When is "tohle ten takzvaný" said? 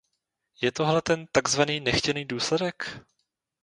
0.71-1.79